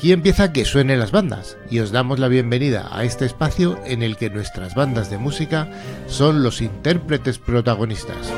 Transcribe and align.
Aquí 0.00 0.12
empieza 0.12 0.50
que 0.50 0.64
suenen 0.64 0.98
las 0.98 1.10
bandas 1.10 1.58
y 1.68 1.80
os 1.80 1.92
damos 1.92 2.18
la 2.18 2.28
bienvenida 2.28 2.88
a 2.90 3.04
este 3.04 3.26
espacio 3.26 3.78
en 3.84 4.02
el 4.02 4.16
que 4.16 4.30
nuestras 4.30 4.74
bandas 4.74 5.10
de 5.10 5.18
música 5.18 5.68
son 6.06 6.42
los 6.42 6.62
intérpretes 6.62 7.38
protagonistas. 7.38 8.32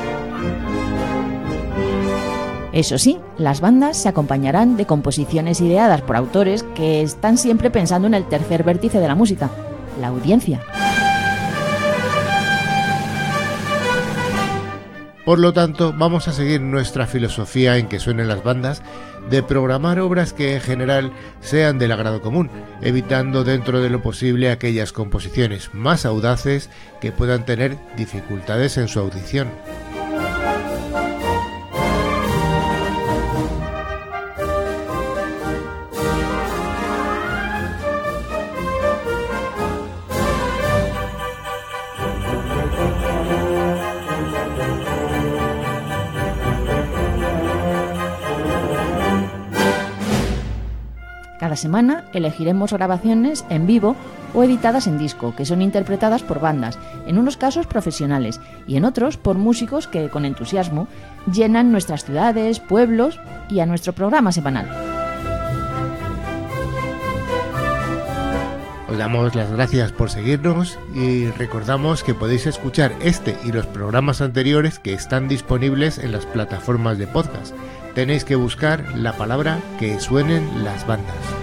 Eso 2.73 2.97
sí, 2.97 3.17
las 3.37 3.61
bandas 3.61 3.95
se 3.95 4.09
acompañarán 4.09 4.75
de 4.75 4.85
composiciones 4.85 5.61
ideadas 5.61 6.01
por 6.01 6.17
autores 6.17 6.63
que 6.75 7.01
están 7.01 7.37
siempre 7.37 7.71
pensando 7.71 8.09
en 8.09 8.15
el 8.15 8.27
tercer 8.27 8.65
vértice 8.65 8.99
de 8.99 9.07
la 9.07 9.15
música, 9.15 9.49
la 10.01 10.09
audiencia. 10.09 10.59
Por 15.23 15.39
lo 15.39 15.53
tanto, 15.53 15.93
vamos 15.97 16.27
a 16.27 16.33
seguir 16.33 16.59
nuestra 16.59 17.07
filosofía 17.07 17.77
en 17.77 17.87
que 17.87 17.99
suenen 17.99 18.27
las 18.27 18.43
bandas 18.43 18.81
de 19.29 19.43
programar 19.43 19.99
obras 19.99 20.33
que 20.33 20.55
en 20.55 20.61
general 20.61 21.11
sean 21.41 21.79
del 21.79 21.91
agrado 21.91 22.21
común, 22.21 22.49
evitando 22.81 23.43
dentro 23.43 23.81
de 23.81 23.89
lo 23.89 24.01
posible 24.01 24.51
aquellas 24.51 24.91
composiciones 24.91 25.73
más 25.73 26.05
audaces 26.05 26.69
que 27.01 27.11
puedan 27.11 27.45
tener 27.45 27.77
dificultades 27.97 28.77
en 28.77 28.87
su 28.87 28.99
audición. 28.99 29.47
Cada 51.53 51.61
semana 51.61 52.05
elegiremos 52.13 52.73
grabaciones 52.73 53.45
en 53.51 53.67
vivo 53.67 53.95
o 54.33 54.43
editadas 54.43 54.87
en 54.87 54.97
disco, 54.97 55.35
que 55.35 55.45
son 55.45 55.61
interpretadas 55.61 56.23
por 56.23 56.39
bandas, 56.39 56.79
en 57.05 57.19
unos 57.19 57.37
casos 57.37 57.67
profesionales 57.67 58.41
y 58.65 58.75
en 58.75 58.85
otros 58.85 59.17
por 59.17 59.37
músicos 59.37 59.87
que 59.87 60.09
con 60.09 60.25
entusiasmo 60.25 60.87
llenan 61.31 61.71
nuestras 61.71 62.05
ciudades, 62.05 62.59
pueblos 62.59 63.19
y 63.51 63.59
a 63.59 63.67
nuestro 63.67 63.93
programa 63.93 64.31
semanal. 64.31 64.67
Os 68.89 68.97
damos 68.97 69.35
las 69.35 69.51
gracias 69.51 69.91
por 69.91 70.09
seguirnos 70.09 70.79
y 70.95 71.27
recordamos 71.27 72.03
que 72.03 72.15
podéis 72.15 72.47
escuchar 72.47 72.93
este 72.99 73.37
y 73.43 73.51
los 73.51 73.67
programas 73.67 74.21
anteriores 74.21 74.79
que 74.79 74.95
están 74.95 75.27
disponibles 75.27 75.99
en 75.99 76.13
las 76.13 76.25
plataformas 76.25 76.97
de 76.97 77.05
podcast 77.05 77.53
tenéis 77.93 78.25
que 78.25 78.35
buscar 78.35 78.97
la 78.97 79.13
palabra 79.13 79.59
que 79.79 79.99
suenen 79.99 80.63
las 80.63 80.85
bandas. 80.87 81.42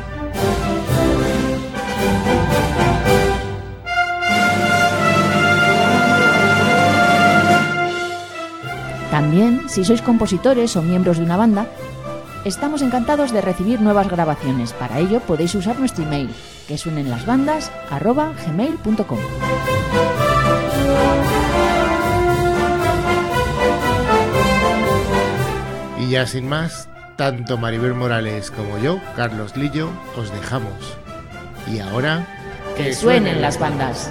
También, 9.10 9.68
si 9.68 9.84
sois 9.84 10.02
compositores 10.02 10.76
o 10.76 10.82
miembros 10.82 11.18
de 11.18 11.24
una 11.24 11.36
banda, 11.36 11.66
estamos 12.44 12.80
encantados 12.80 13.32
de 13.32 13.40
recibir 13.40 13.80
nuevas 13.80 14.08
grabaciones. 14.08 14.72
Para 14.72 14.98
ello 14.98 15.20
podéis 15.20 15.54
usar 15.54 15.78
nuestro 15.78 16.04
email, 16.04 16.30
que 16.66 16.78
suenen 16.78 17.10
las 17.10 17.26
bandas 17.26 17.70
gmail.com. 17.90 19.18
Y 25.98 26.10
ya 26.10 26.26
sin 26.26 26.48
más, 26.48 26.88
tanto 27.20 27.58
Maribel 27.58 27.92
Morales 27.92 28.50
como 28.50 28.78
yo, 28.78 28.98
Carlos 29.14 29.54
Lillo, 29.54 29.90
os 30.16 30.32
dejamos. 30.32 30.72
Y 31.70 31.78
ahora... 31.78 32.26
Que, 32.78 32.94
suenen 32.94 33.42
las 33.42 33.58
bandas. 33.58 34.10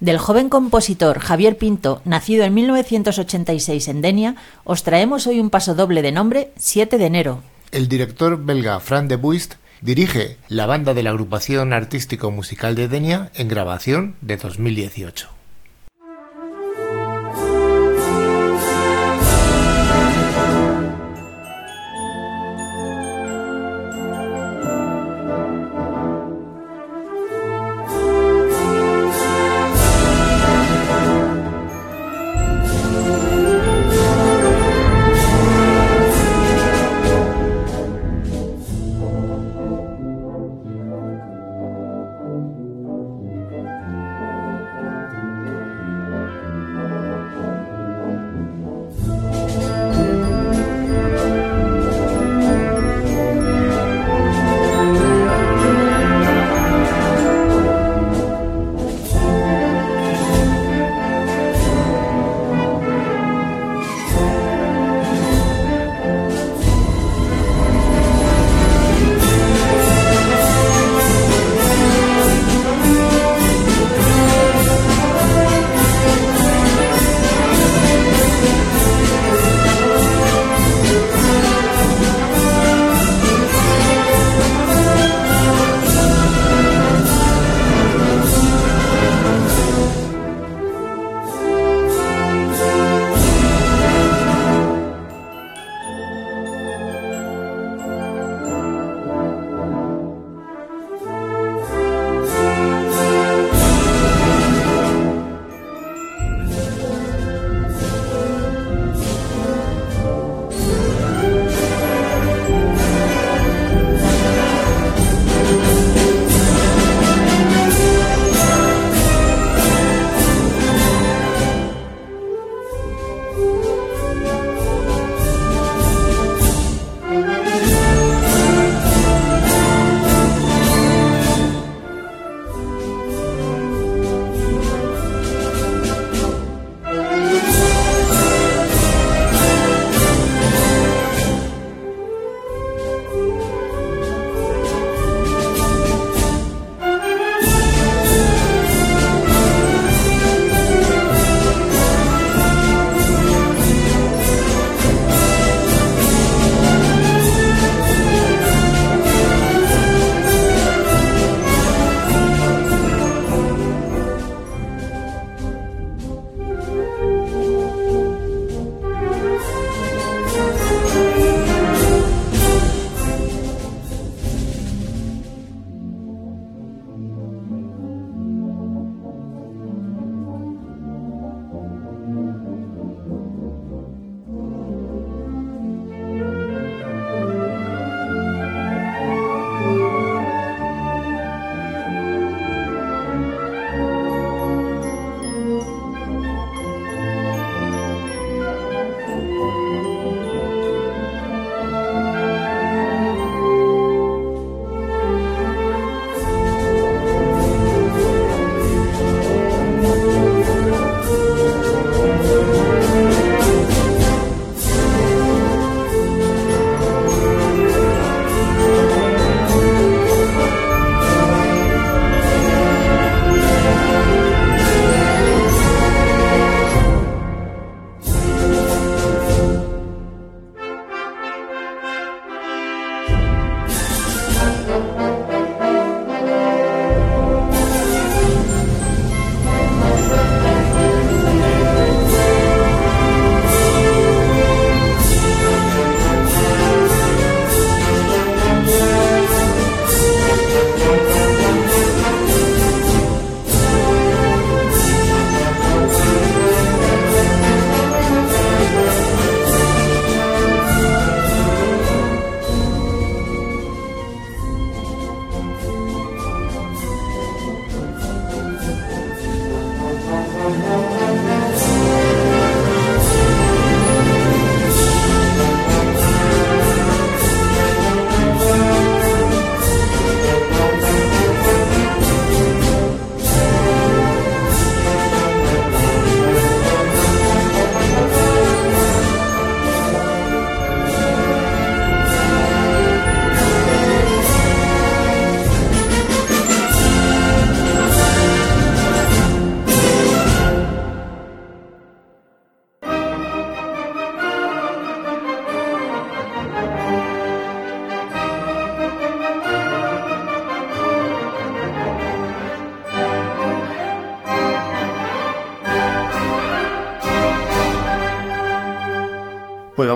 Del 0.00 0.18
joven 0.18 0.48
compositor 0.48 1.20
Javier 1.20 1.56
Pinto, 1.56 2.02
nacido 2.04 2.42
en 2.42 2.52
1986 2.52 3.86
en 3.86 4.02
Denia, 4.02 4.34
os 4.64 4.82
traemos 4.82 5.28
hoy 5.28 5.38
un 5.38 5.48
paso 5.48 5.76
doble 5.76 6.02
de 6.02 6.10
nombre 6.10 6.50
7 6.56 6.98
de 6.98 7.06
enero. 7.06 7.44
El 7.70 7.86
director 7.86 8.44
belga 8.44 8.80
Fran 8.80 9.06
de 9.06 9.14
Buist 9.14 9.54
dirige 9.82 10.36
la 10.48 10.66
banda 10.66 10.94
de 10.94 11.04
la 11.04 11.10
agrupación 11.10 11.72
artístico 11.72 12.32
musical 12.32 12.74
de 12.74 12.88
Denia 12.88 13.30
en 13.36 13.46
grabación 13.46 14.16
de 14.20 14.36
2018. 14.36 15.41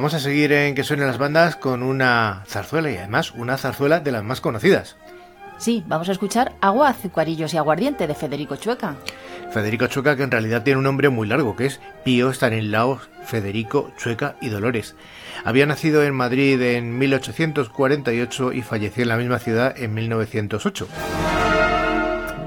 Vamos 0.07 0.23
a 0.23 0.25
seguir 0.25 0.53
en 0.53 0.77
que 0.77 0.85
suenen 0.85 1.09
las 1.09 1.19
bandas 1.19 1.57
con 1.57 1.83
una 1.83 2.45
zarzuela 2.47 2.89
y 2.93 2.97
además 2.97 3.33
una 3.33 3.59
zarzuela 3.59 3.99
de 3.99 4.13
las 4.13 4.23
más 4.23 4.41
conocidas. 4.41 4.97
Sí, 5.59 5.83
vamos 5.89 6.09
a 6.09 6.13
escuchar 6.13 6.53
Agua, 6.61 6.91
Azucarillos 6.91 7.53
y 7.53 7.57
Aguardiente 7.57 8.07
de 8.07 8.15
Federico 8.15 8.55
Chueca. 8.55 8.95
Federico 9.51 9.89
Chueca, 9.89 10.15
que 10.15 10.23
en 10.23 10.31
realidad 10.31 10.63
tiene 10.63 10.79
un 10.79 10.85
nombre 10.85 11.09
muy 11.09 11.27
largo, 11.27 11.57
que 11.57 11.67
es 11.67 11.81
Pío 12.05 12.31
Stanislao 12.31 13.01
Federico 13.25 13.91
Chueca 13.99 14.37
y 14.41 14.49
Dolores. 14.49 14.95
Había 15.45 15.67
nacido 15.67 16.05
en 16.05 16.15
Madrid 16.15 16.63
en 16.63 16.97
1848 16.99 18.53
y 18.53 18.63
falleció 18.63 19.03
en 19.03 19.09
la 19.09 19.17
misma 19.17 19.41
ciudad 19.41 19.75
en 19.77 19.93
1908. 19.93 20.87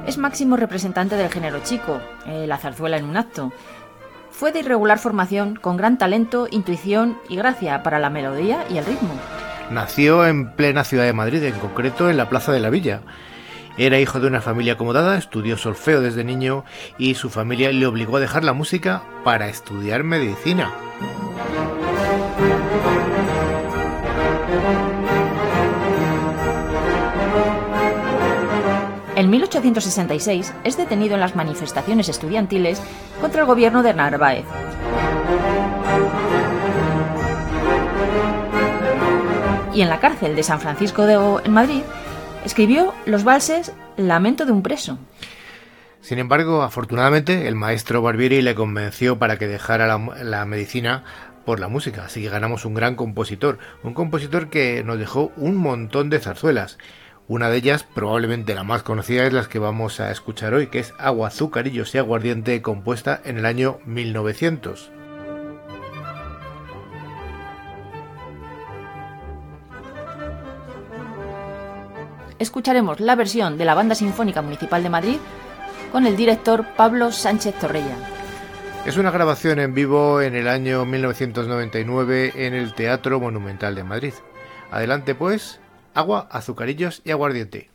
Es 0.07 0.17
máximo 0.17 0.55
representante 0.55 1.17
del 1.17 1.29
género 1.29 1.59
chico, 1.61 1.99
eh, 2.25 2.47
la 2.47 2.57
zarzuela 2.57 2.97
en 2.97 3.03
un 3.03 3.17
acto. 3.17 3.51
Fue 4.39 4.53
de 4.53 4.59
irregular 4.59 4.99
formación, 4.99 5.57
con 5.57 5.75
gran 5.75 5.97
talento, 5.97 6.47
intuición 6.49 7.17
y 7.27 7.35
gracia 7.35 7.83
para 7.83 7.99
la 7.99 8.09
melodía 8.09 8.63
y 8.69 8.77
el 8.77 8.85
ritmo. 8.85 9.09
Nació 9.69 10.25
en 10.25 10.53
plena 10.53 10.85
ciudad 10.85 11.03
de 11.03 11.11
Madrid, 11.11 11.43
en 11.43 11.59
concreto 11.59 12.09
en 12.09 12.15
la 12.15 12.29
Plaza 12.29 12.53
de 12.53 12.61
la 12.61 12.69
Villa. 12.69 13.01
Era 13.77 13.99
hijo 13.99 14.21
de 14.21 14.27
una 14.27 14.39
familia 14.39 14.73
acomodada, 14.73 15.17
estudió 15.17 15.57
solfeo 15.57 15.99
desde 15.99 16.23
niño 16.23 16.63
y 16.97 17.15
su 17.15 17.29
familia 17.29 17.69
le 17.73 17.85
obligó 17.85 18.15
a 18.15 18.21
dejar 18.21 18.45
la 18.45 18.53
música 18.53 19.03
para 19.25 19.49
estudiar 19.49 20.05
medicina. 20.05 20.71
En 29.19 29.29
1866 29.29 30.53
es 30.63 30.77
detenido 30.77 31.15
en 31.15 31.19
las 31.19 31.35
manifestaciones 31.35 32.07
estudiantiles 32.07 32.81
contra 33.19 33.41
el 33.41 33.47
gobierno 33.47 33.83
de 33.83 33.93
Narváez. 33.93 34.45
Y 39.73 39.81
en 39.81 39.89
la 39.89 39.99
cárcel 39.99 40.37
de 40.37 40.43
San 40.43 40.61
Francisco 40.61 41.05
de 41.05 41.17
O, 41.17 41.41
en 41.43 41.51
Madrid, 41.51 41.81
escribió 42.45 42.93
los 43.05 43.25
valses 43.25 43.73
Lamento 43.97 44.45
de 44.45 44.53
un 44.53 44.63
preso. 44.63 44.97
Sin 45.99 46.17
embargo, 46.17 46.61
afortunadamente, 46.61 47.49
el 47.49 47.55
maestro 47.55 48.01
Barbieri 48.01 48.41
le 48.41 48.55
convenció 48.55 49.19
para 49.19 49.37
que 49.37 49.47
dejara 49.47 49.85
la, 49.85 49.97
la, 50.23 50.45
medicina 50.45 51.03
por 51.43 51.59
la 51.59 51.67
música, 51.67 52.05
así 52.05 52.21
que 52.21 52.29
ganamos 52.29 52.63
un 52.63 52.73
gran 52.73 52.95
compositor, 52.95 53.59
un 53.83 53.93
compositor 53.93 54.49
que 54.49 54.81
nos 54.85 54.97
dejó 54.97 55.33
un 55.35 55.57
montón 55.57 56.09
de 56.09 56.19
zarzuelas. 56.21 56.77
Una 57.29 57.51
de 57.51 57.57
ellas, 57.57 57.83
probablemente 57.83 58.55
la 58.55 58.63
más 58.63 58.81
conocida, 58.81 59.27
es 59.27 59.33
la 59.33 59.45
que 59.45 59.59
vamos 59.59 59.99
a 59.99 60.09
escuchar 60.09 60.55
hoy, 60.55 60.65
que 60.65 60.79
es 60.79 60.95
Agua, 60.97 61.27
Azucarillos 61.27 61.93
y 61.93 61.99
Aguardiente, 61.99 62.63
compuesta 62.63 63.21
en 63.23 63.37
el 63.37 63.45
año 63.45 63.77
1900. 63.85 64.91
Escucharemos 72.39 72.99
la 72.99 73.15
versión 73.15 73.59
de 73.59 73.65
la 73.65 73.75
Banda 73.75 73.93
Sinfónica 73.93 74.41
Municipal 74.41 74.81
de 74.81 74.89
Madrid 74.89 75.17
con 75.91 76.07
el 76.07 76.17
director 76.17 76.65
Pablo 76.75 77.11
Sánchez 77.11 77.53
Torrella. 77.59 77.95
Es 78.87 78.97
una 78.97 79.11
grabación 79.11 79.59
en 79.59 79.75
vivo 79.75 80.19
en 80.19 80.33
el 80.33 80.47
año 80.47 80.83
1999 80.83 82.33
en 82.47 82.55
el 82.55 82.73
Teatro 82.73 83.19
Monumental 83.19 83.75
de 83.75 83.83
Madrid. 83.83 84.13
Adelante 84.71 85.13
pues, 85.13 85.59
agua, 85.93 86.27
azucarillos 86.31 87.01
y 87.05 87.11
aguardiente. 87.11 87.69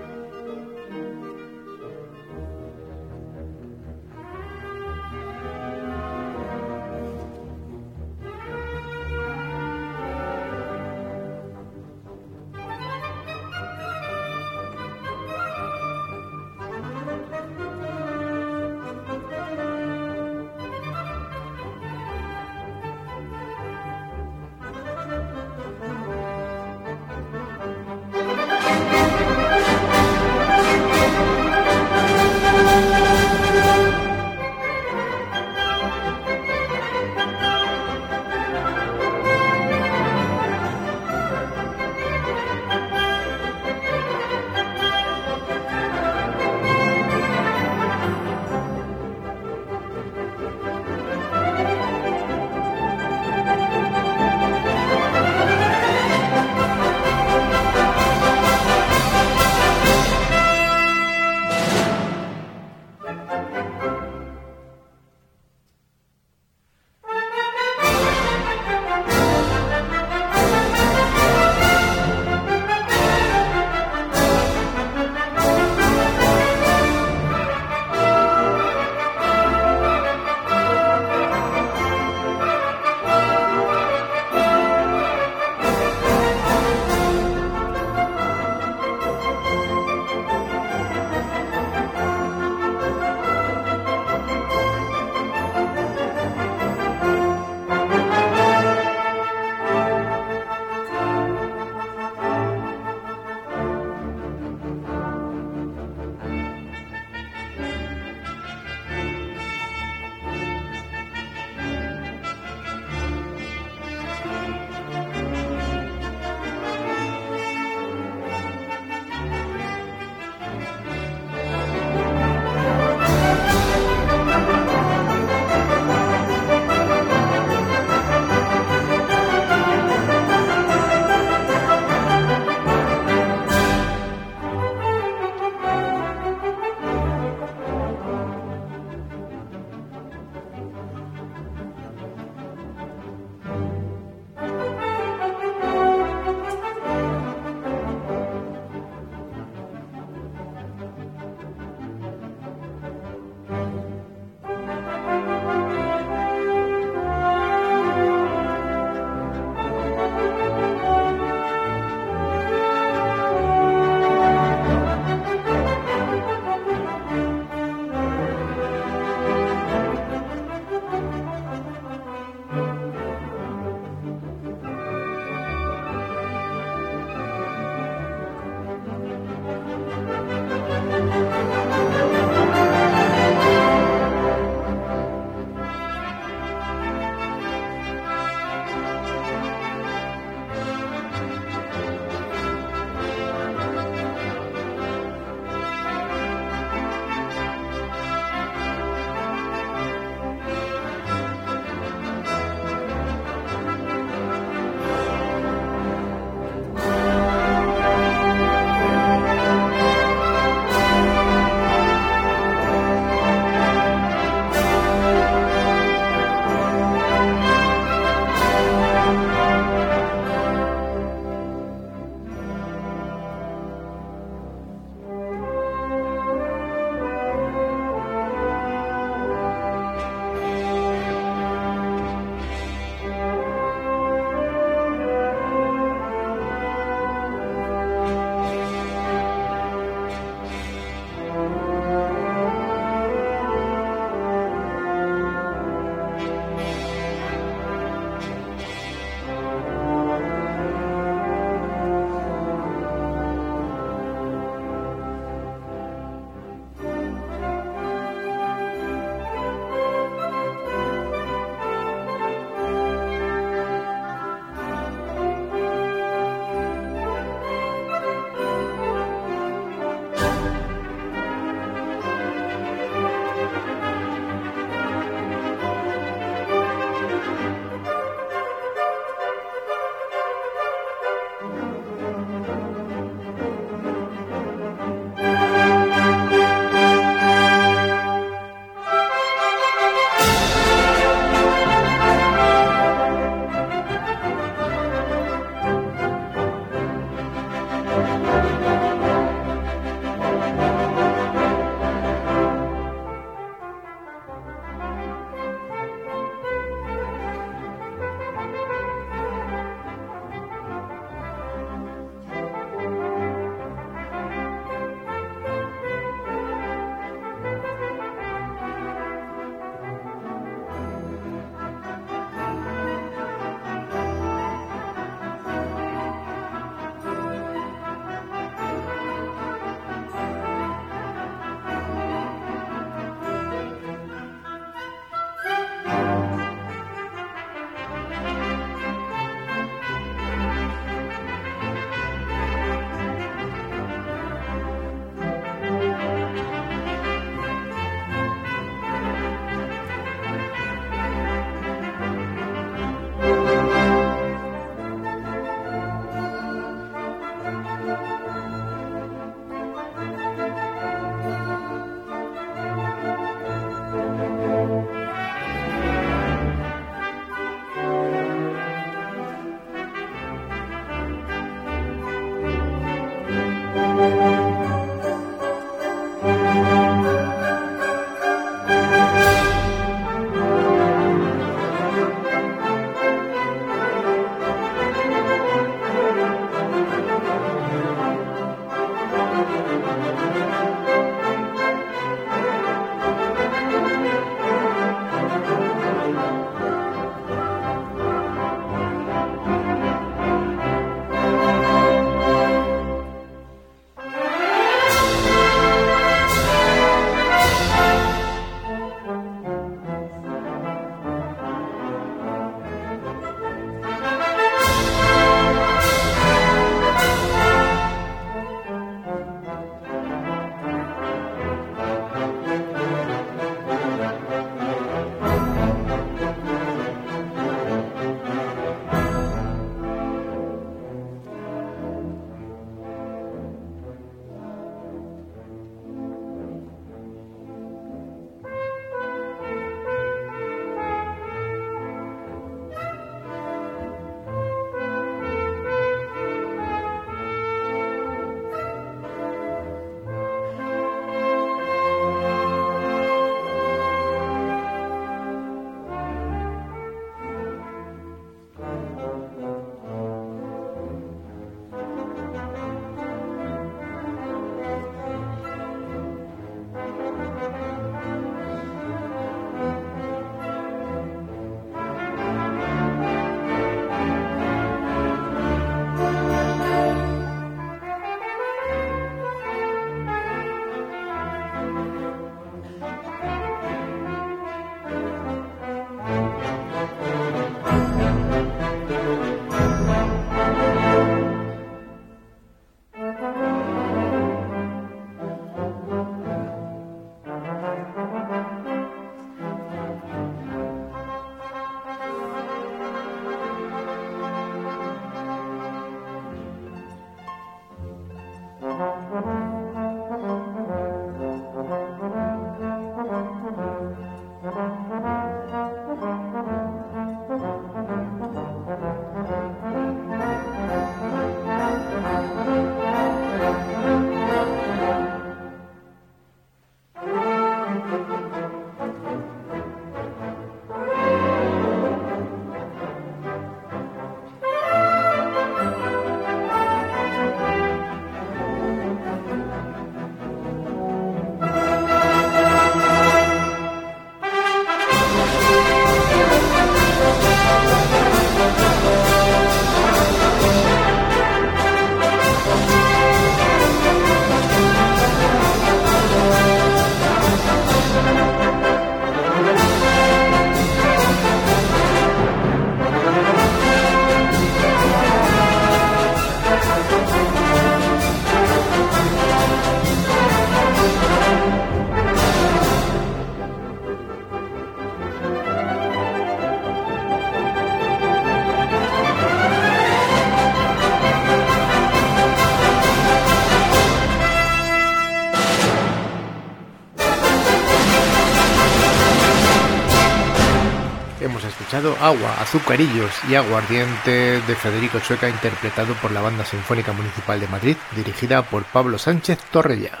Agua, 591.78 592.34
Azucarillos 592.40 593.12
y 593.30 593.36
Aguardiente 593.36 594.40
de 594.40 594.56
Federico 594.56 594.98
Chueca 594.98 595.28
interpretado 595.28 595.94
por 595.94 596.10
la 596.10 596.20
Banda 596.20 596.44
Sinfónica 596.44 596.92
Municipal 596.92 597.38
de 597.38 597.46
Madrid 597.46 597.76
dirigida 597.94 598.42
por 598.42 598.64
Pablo 598.64 598.98
Sánchez 598.98 599.38
Torrella. 599.52 600.00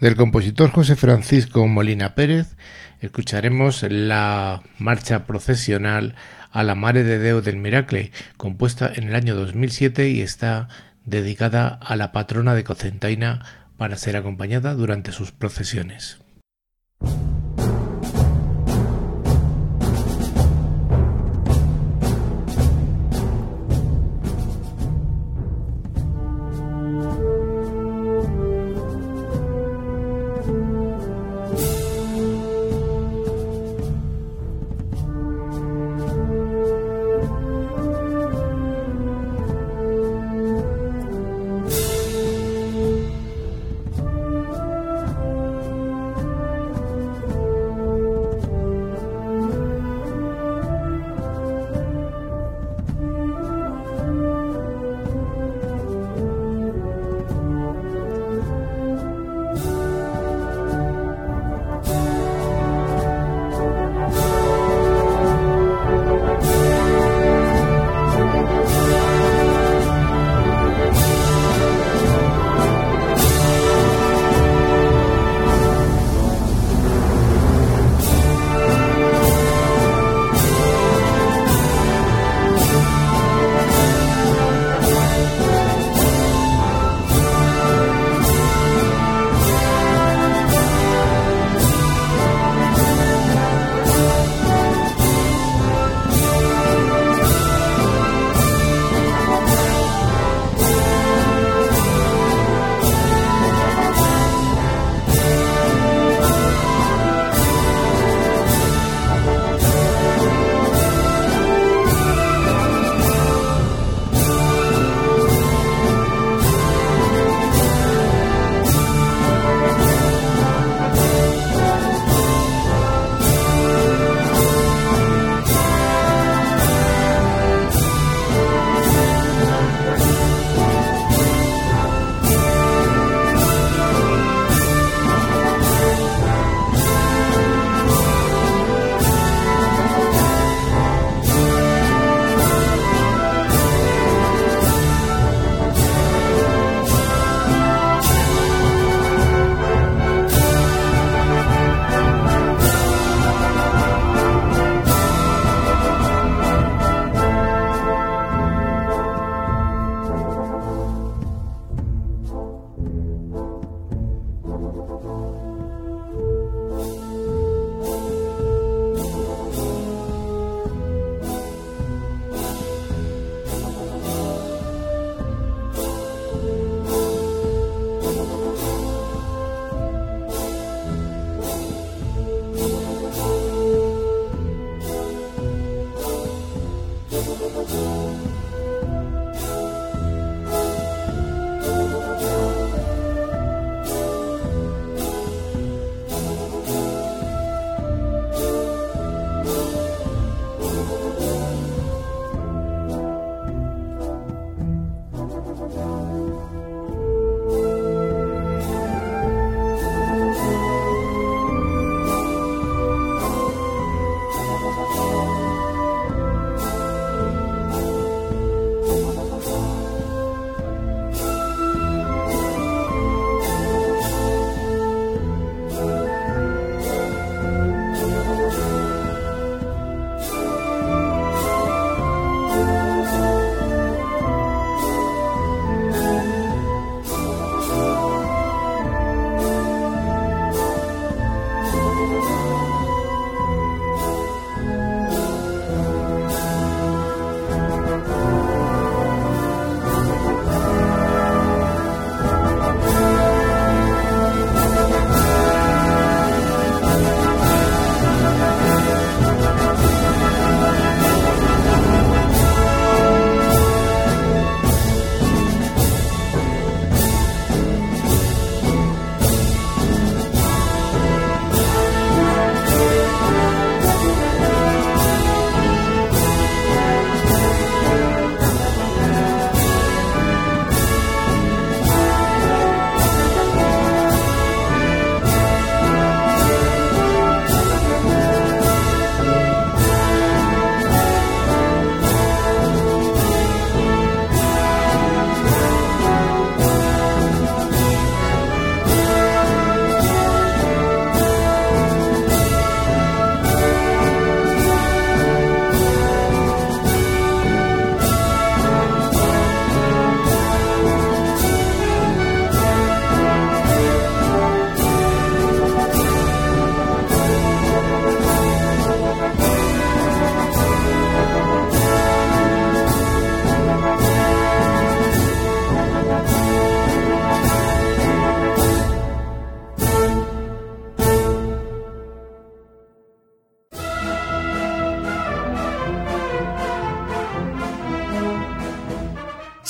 Del 0.00 0.16
compositor 0.16 0.70
José 0.70 0.96
Francisco 0.96 1.66
Molina 1.66 2.14
Pérez 2.14 2.56
escucharemos 3.00 3.82
la 3.82 4.62
marcha 4.78 5.26
procesional 5.26 6.14
a 6.50 6.62
la 6.62 6.74
Mare 6.74 7.04
de 7.04 7.18
Deo 7.18 7.42
del 7.42 7.58
Miracle, 7.58 8.10
compuesta 8.38 8.90
en 8.94 9.08
el 9.08 9.14
año 9.14 9.34
2007 9.34 10.08
y 10.08 10.22
está 10.22 10.68
dedicada 11.04 11.68
a 11.68 11.94
la 11.96 12.10
patrona 12.10 12.54
de 12.54 12.64
Cocentaina 12.64 13.44
para 13.76 13.96
ser 13.96 14.16
acompañada 14.16 14.72
durante 14.72 15.12
sus 15.12 15.30
procesiones. 15.30 16.20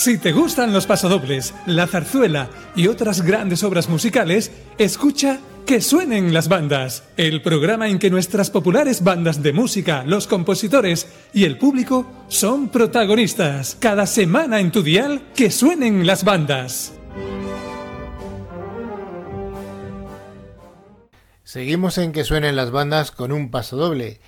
Si 0.03 0.19
te 0.19 0.33
gustan 0.33 0.73
los 0.73 0.89
pasodobles, 0.89 1.55
la 1.65 1.87
zarzuela 1.87 2.51
y 2.75 2.89
otras 2.89 3.23
grandes 3.23 3.63
obras 3.63 3.89
musicales, 3.89 4.51
escucha 4.77 5.39
Que 5.65 5.81
suenen 5.81 6.35
las 6.35 6.49
bandas, 6.49 7.05
el 7.17 7.41
programa 7.41 7.89
en 7.89 8.01
que 8.01 8.11
nuestras 8.11 8.51
populares 8.51 9.05
bandas 9.05 9.45
de 9.45 9.53
música, 9.53 10.03
los 10.05 10.27
compositores 10.27 11.07
y 11.33 11.45
el 11.45 11.57
público 11.57 12.05
son 12.27 12.69
protagonistas. 12.69 13.77
Cada 13.79 14.07
semana 14.07 14.59
en 14.59 14.73
tu 14.73 14.83
dial, 14.83 15.23
Que 15.37 15.53
suenen 15.53 16.05
las 16.05 16.25
bandas. 16.25 16.95
Seguimos 21.45 21.97
en 21.99 22.11
Que 22.11 22.25
suenen 22.25 22.57
las 22.57 22.73
bandas 22.73 23.13
con 23.13 23.31
un 23.31 23.53
pasodoble, 23.53 24.19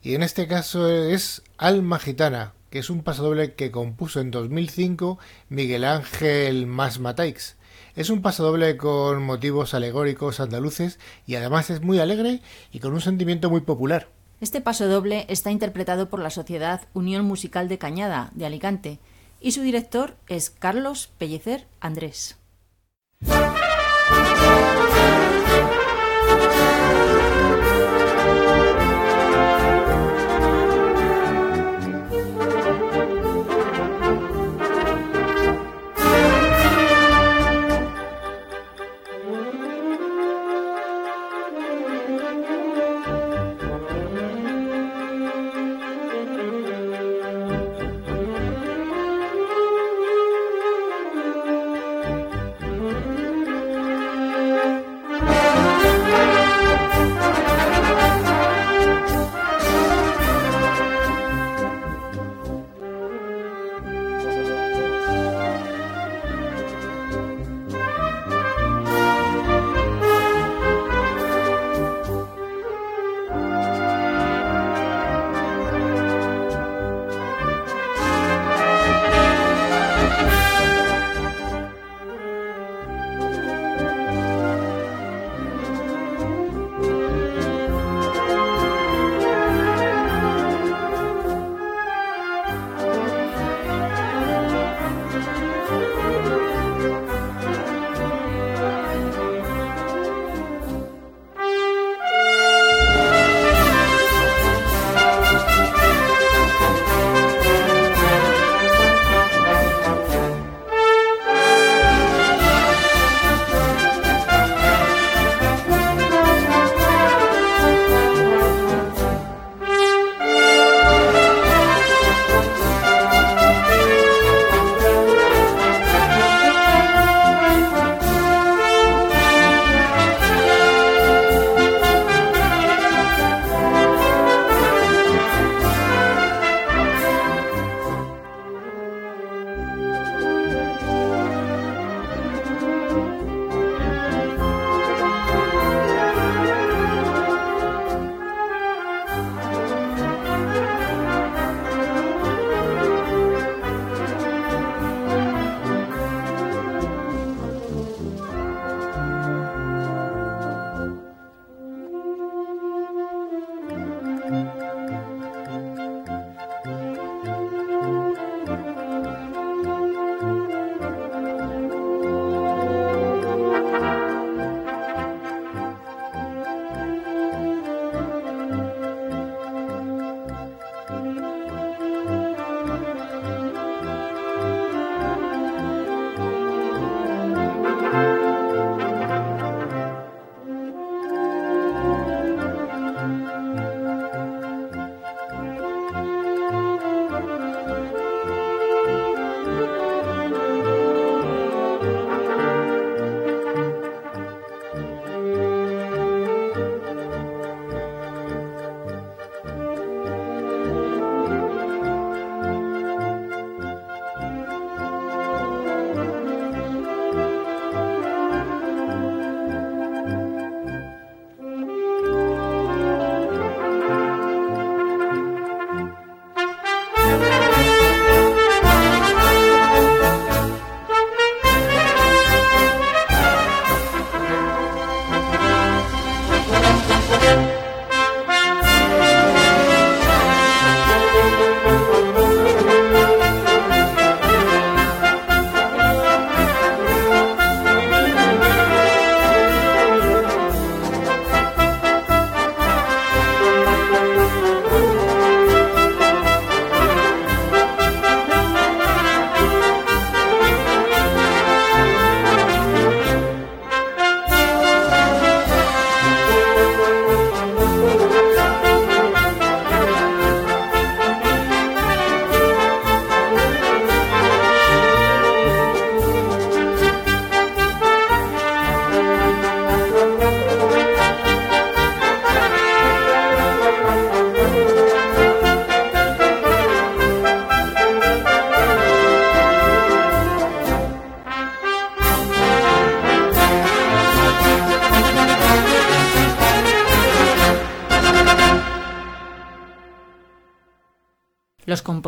y 0.00 0.14
en 0.14 0.22
este 0.22 0.46
caso 0.46 0.88
es 0.88 1.42
Alma 1.58 1.98
Gitana, 1.98 2.52
que 2.74 2.80
es 2.80 2.90
un 2.90 3.04
pasodoble 3.04 3.54
que 3.54 3.70
compuso 3.70 4.18
en 4.18 4.32
2005 4.32 5.20
Miguel 5.48 5.84
Ángel 5.84 6.66
Masmataix. 6.66 7.54
Es 7.94 8.10
un 8.10 8.20
pasodoble 8.20 8.76
con 8.76 9.22
motivos 9.22 9.74
alegóricos 9.74 10.40
andaluces 10.40 10.98
y 11.24 11.36
además 11.36 11.70
es 11.70 11.82
muy 11.82 12.00
alegre 12.00 12.40
y 12.72 12.80
con 12.80 12.92
un 12.92 13.00
sentimiento 13.00 13.48
muy 13.48 13.60
popular. 13.60 14.08
Este 14.40 14.60
pasodoble 14.60 15.24
está 15.28 15.52
interpretado 15.52 16.08
por 16.08 16.18
la 16.18 16.30
Sociedad 16.30 16.88
Unión 16.94 17.24
Musical 17.24 17.68
de 17.68 17.78
Cañada 17.78 18.32
de 18.34 18.46
Alicante 18.46 18.98
y 19.40 19.52
su 19.52 19.62
director 19.62 20.16
es 20.26 20.50
Carlos 20.50 21.12
Pellecer 21.16 21.68
Andrés. 21.78 22.38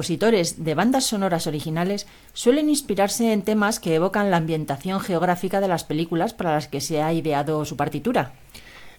Compositores 0.07 0.63
de 0.63 0.77
bandas 0.77 1.05
sonoras 1.05 1.49
originales 1.49 2.07
suelen 2.33 2.69
inspirarse 2.69 3.33
en 3.33 3.43
temas 3.43 3.81
que 3.81 3.97
evocan 3.97 4.31
la 4.31 4.37
ambientación 4.37 5.01
geográfica 5.01 5.61
de 5.61 5.67
las 5.67 5.83
películas 5.83 6.33
para 6.33 6.55
las 6.55 6.69
que 6.69 6.81
se 6.81 7.03
ha 7.03 7.13
ideado 7.13 7.65
su 7.65 7.77
partitura. 7.77 8.31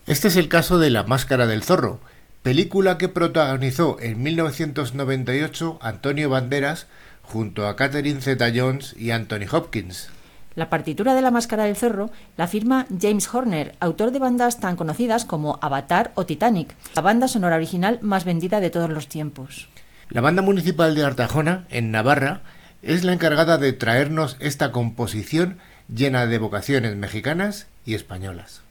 Este 0.06 0.28
es 0.28 0.36
el 0.36 0.50
caso 0.50 0.80
de 0.80 0.89
La 0.89 1.04
Máscara 1.04 1.48
del 1.48 1.63
Zorro, 1.63 2.02
película 2.43 2.98
que 2.98 3.08
protagonizó 3.08 3.96
en 4.02 4.22
1998 4.22 5.80
Antonio 5.82 6.30
Banderas 6.30 6.88
junto 7.22 7.67
a 7.67 7.78
Catherine 7.78 8.20
Zeta-Jones 8.20 8.93
y 9.00 9.12
Anthony 9.12 9.48
Hopkins. 9.50 10.10
La 10.56 10.70
partitura 10.70 11.15
de 11.15 11.22
La 11.22 11.32
Máscara 11.32 11.63
del 11.63 11.78
Zorro 11.78 12.10
la 12.36 12.50
firma 12.50 12.86
James 13.00 13.34
Horner, 13.34 13.78
autor 13.80 14.12
de 14.12 14.20
bandas 14.20 14.60
tan 14.60 14.76
conocidas 14.76 15.24
como 15.24 15.58
Avatar 15.62 16.12
o 16.15 16.26
Titanic, 16.26 16.76
la 16.96 17.02
banda 17.02 17.30
sonora 17.30 17.56
original 17.56 18.00
más 18.02 18.26
vendida 18.26 18.60
de 18.60 18.72
todos 18.72 18.89
los 18.89 19.08
tiempos. 19.08 19.70
La 20.10 20.22
banda 20.22 20.41
municipal 20.41 20.96
de 20.96 21.04
Artajona, 21.04 21.65
en 21.70 21.91
Navarra, 21.91 22.41
es 22.82 23.04
la 23.04 23.12
encargada 23.12 23.58
de 23.58 23.74
traernos 23.74 24.38
esta 24.39 24.72
composición 24.72 25.58
llena 25.93 26.28
de 26.28 26.38
vocaciones 26.38 26.96
mexicanas 26.96 27.67
y 27.86 27.93
españolas. 27.93 28.62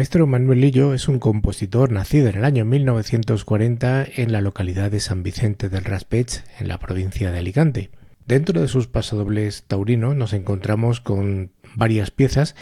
Maestro 0.00 0.26
Manuel 0.26 0.62
Lillo 0.62 0.94
es 0.94 1.08
un 1.08 1.18
compositor 1.18 1.92
nacido 1.92 2.30
en 2.30 2.38
el 2.38 2.46
año 2.46 2.64
1940 2.64 4.06
en 4.16 4.32
la 4.32 4.40
localidad 4.40 4.90
de 4.90 4.98
San 4.98 5.22
Vicente 5.22 5.68
del 5.68 5.84
Raspech, 5.84 6.42
en 6.58 6.68
la 6.68 6.78
provincia 6.78 7.30
de 7.30 7.38
Alicante. 7.38 7.90
Dentro 8.24 8.62
de 8.62 8.68
sus 8.68 8.86
pasodobles 8.86 9.64
taurinos 9.64 10.16
nos 10.16 10.32
encontramos 10.32 11.02
con 11.02 11.52
varias 11.74 12.10
piezas 12.10 12.56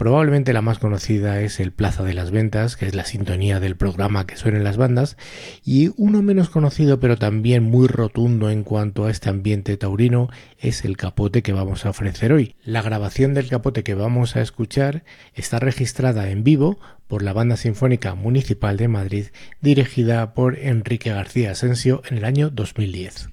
Probablemente 0.00 0.54
la 0.54 0.62
más 0.62 0.78
conocida 0.78 1.42
es 1.42 1.60
el 1.60 1.72
Plaza 1.72 2.02
de 2.02 2.14
las 2.14 2.30
Ventas, 2.30 2.78
que 2.78 2.86
es 2.86 2.94
la 2.94 3.04
sintonía 3.04 3.60
del 3.60 3.76
programa 3.76 4.26
que 4.26 4.38
suena 4.38 4.56
en 4.56 4.64
las 4.64 4.78
bandas, 4.78 5.18
y 5.62 5.90
uno 5.98 6.22
menos 6.22 6.48
conocido 6.48 7.00
pero 7.00 7.18
también 7.18 7.64
muy 7.64 7.86
rotundo 7.86 8.48
en 8.48 8.64
cuanto 8.64 9.04
a 9.04 9.10
este 9.10 9.28
ambiente 9.28 9.76
taurino 9.76 10.30
es 10.58 10.86
el 10.86 10.96
capote 10.96 11.42
que 11.42 11.52
vamos 11.52 11.84
a 11.84 11.90
ofrecer 11.90 12.32
hoy. 12.32 12.54
La 12.64 12.80
grabación 12.80 13.34
del 13.34 13.50
capote 13.50 13.82
que 13.82 13.92
vamos 13.92 14.36
a 14.36 14.40
escuchar 14.40 15.04
está 15.34 15.58
registrada 15.58 16.30
en 16.30 16.44
vivo 16.44 16.78
por 17.06 17.22
la 17.22 17.34
Banda 17.34 17.58
Sinfónica 17.58 18.14
Municipal 18.14 18.78
de 18.78 18.88
Madrid, 18.88 19.26
dirigida 19.60 20.32
por 20.32 20.58
Enrique 20.58 21.10
García 21.10 21.50
Asensio 21.50 22.00
en 22.08 22.16
el 22.16 22.24
año 22.24 22.48
2010. 22.48 23.28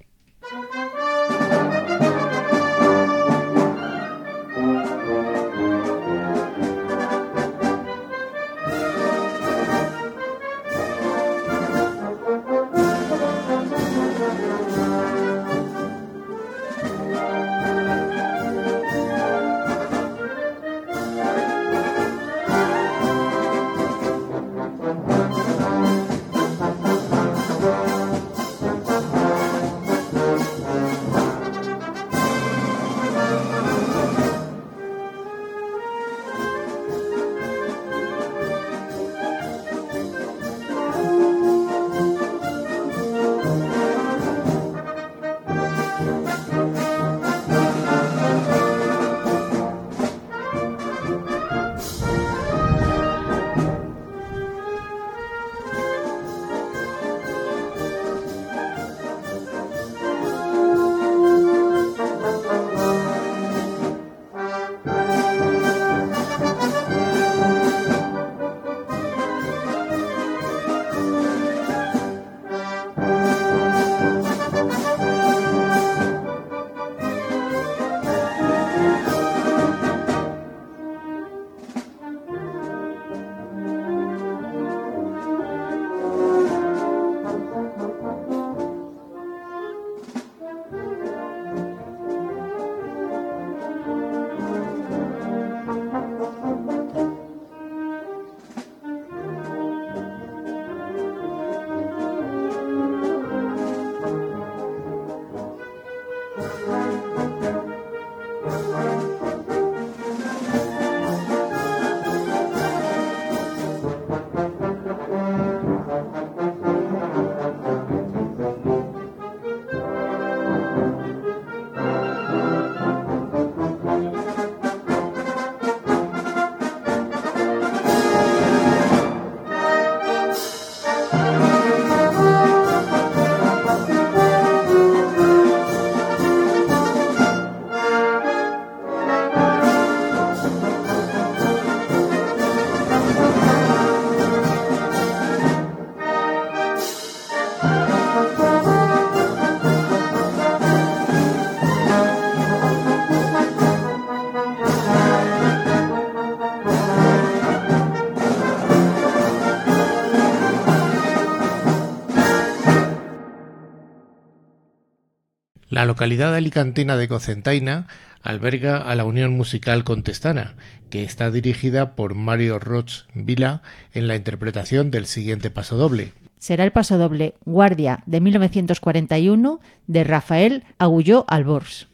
La 165.78 165.86
localidad 165.86 166.34
alicantina 166.34 166.98
de 166.98 167.08
Cocentaina 167.08 167.86
alberga 168.24 168.78
a 168.80 168.96
la 168.96 169.06
Unión 169.06 169.38
Musical 169.38 169.84
Contestana, 169.84 170.56
que 170.90 171.04
está 171.04 171.30
dirigida 171.30 171.96
por 171.96 172.16
Mario 172.16 172.58
Roch 172.58 173.04
Vila 173.14 173.62
en 173.94 174.08
la 174.08 174.16
interpretación 174.16 174.90
del 174.90 175.06
siguiente 175.06 175.52
pasodoble. 175.52 176.14
Será 176.40 176.64
el 176.64 176.72
pasodoble 176.72 177.36
Guardia 177.46 178.02
de 178.08 178.22
1941 178.22 179.60
de 179.86 180.04
Rafael 180.04 180.64
Agulló 180.80 181.26
Albors. 181.28 181.88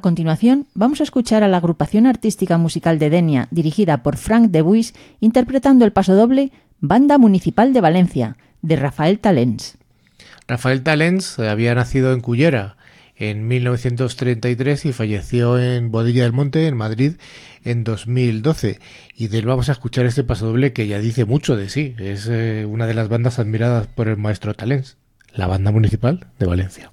A 0.00 0.08
continuación, 0.10 0.66
vamos 0.72 1.00
a 1.00 1.04
escuchar 1.04 1.42
a 1.42 1.48
la 1.48 1.58
agrupación 1.58 2.06
artística 2.06 2.56
musical 2.56 2.98
de 2.98 3.10
Denia, 3.10 3.48
dirigida 3.50 4.02
por 4.02 4.16
Frank 4.16 4.50
de 4.50 4.62
Buis, 4.62 4.94
interpretando 5.20 5.84
el 5.84 5.92
pasodoble 5.92 6.52
Banda 6.80 7.18
Municipal 7.18 7.74
de 7.74 7.82
Valencia, 7.82 8.38
de 8.62 8.76
Rafael 8.76 9.18
Talens. 9.18 9.76
Rafael 10.48 10.82
Talens 10.82 11.38
había 11.38 11.74
nacido 11.74 12.14
en 12.14 12.22
Cullera 12.22 12.78
en 13.14 13.46
1933 13.46 14.86
y 14.86 14.92
falleció 14.94 15.58
en 15.58 15.90
Bodilla 15.90 16.22
del 16.22 16.32
Monte, 16.32 16.66
en 16.66 16.78
Madrid, 16.78 17.16
en 17.62 17.84
2012. 17.84 18.80
Y 19.14 19.28
de 19.28 19.38
él 19.38 19.44
vamos 19.44 19.68
a 19.68 19.72
escuchar 19.72 20.06
este 20.06 20.24
pasodoble 20.24 20.72
que 20.72 20.86
ya 20.86 20.98
dice 20.98 21.26
mucho 21.26 21.56
de 21.56 21.68
sí. 21.68 21.94
Es 21.98 22.26
eh, 22.26 22.64
una 22.66 22.86
de 22.86 22.94
las 22.94 23.10
bandas 23.10 23.38
admiradas 23.38 23.86
por 23.86 24.08
el 24.08 24.16
maestro 24.16 24.54
Talens, 24.54 24.96
la 25.34 25.46
Banda 25.46 25.70
Municipal 25.70 26.28
de 26.38 26.46
Valencia. 26.46 26.90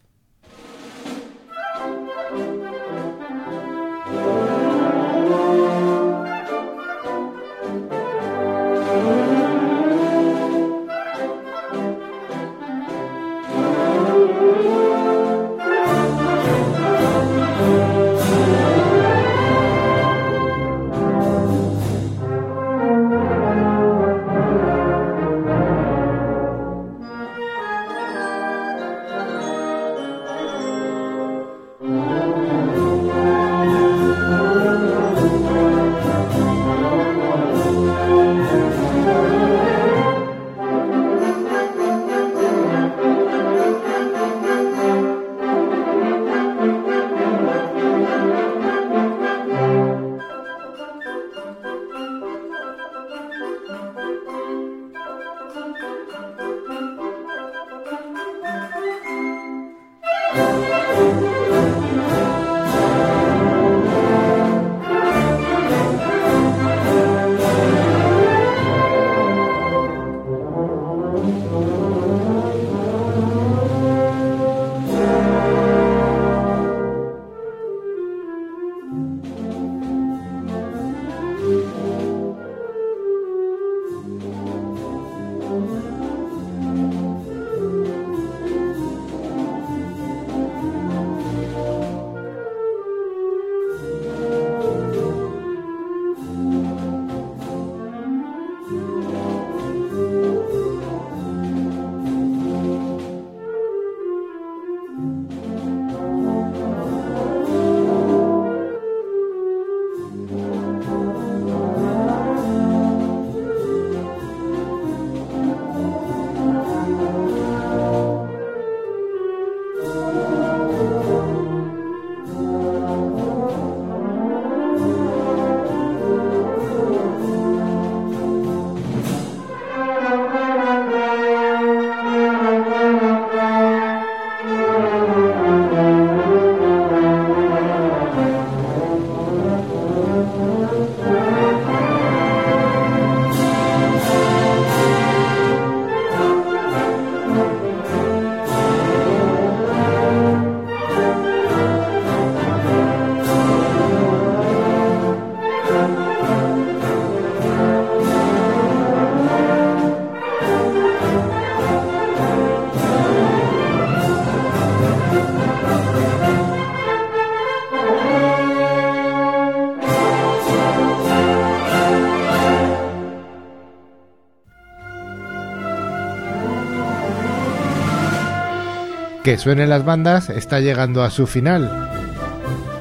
Que 179.27 179.37
suenen 179.37 179.67
las 179.67 179.83
bandas 179.83 180.29
está 180.29 180.61
llegando 180.61 181.03
a 181.03 181.09
su 181.09 181.27
final. 181.27 181.69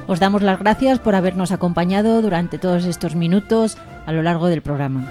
Os 0.07 0.20
damos 0.20 0.42
las 0.42 0.61
gracias 0.61 1.01
por 1.01 1.16
habernos 1.16 1.51
acompañado 1.51 2.22
durante 2.22 2.57
todos 2.57 2.84
estos 2.84 3.16
minutos 3.16 3.76
a 4.07 4.12
lo 4.12 4.22
largo 4.22 4.47
del 4.47 4.62
programa. 4.62 5.11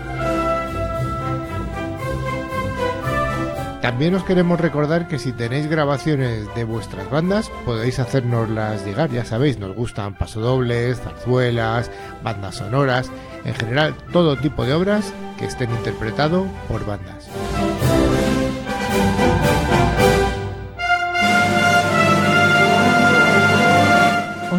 También 3.82 4.16
os 4.16 4.24
queremos 4.24 4.62
recordar 4.62 5.10
que 5.10 5.20
si 5.20 5.34
tenéis 5.34 5.68
grabaciones 5.68 6.48
de 6.56 6.64
vuestras 6.64 7.10
bandas, 7.10 7.52
podéis 7.66 8.00
hacernoslas 8.00 8.86
llegar. 8.86 9.10
Ya 9.10 9.26
sabéis, 9.26 9.60
nos 9.60 9.76
gustan 9.76 10.14
pasodobles, 10.14 11.02
zarzuelas, 11.02 11.92
bandas 12.24 12.56
sonoras, 12.56 13.12
en 13.44 13.56
general 13.56 13.94
todo 14.14 14.38
tipo 14.38 14.64
de 14.64 14.72
obras 14.72 15.14
que 15.38 15.48
estén 15.48 15.70
interpretado 15.72 16.46
por 16.70 16.86
bandas. 16.86 17.25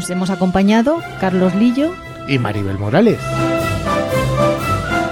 Os 0.06 0.10
hemos 0.10 0.30
acompañado 0.30 1.02
Carlos 1.20 1.52
Lillo 1.56 1.92
y 2.28 2.38
Maribel 2.38 2.78
Morales. 2.78 3.18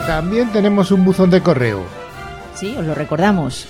También 0.06 0.52
tenemos 0.52 0.92
un 0.92 1.04
buzón 1.04 1.30
de 1.30 1.40
correo. 1.40 1.82
Sí, 2.54 2.76
os 2.78 2.86
lo 2.86 2.94
recordamos. 2.94 3.66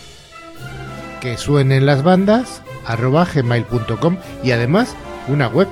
Que 1.22 1.38
suenen 1.38 1.86
las 1.86 2.02
bandas 2.02 2.60
arroba 2.84 3.24
gmail.com 3.24 4.18
y 4.42 4.50
además 4.50 4.94
una 5.26 5.48
web 5.48 5.66